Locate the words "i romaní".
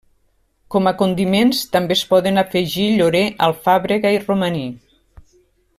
4.17-4.65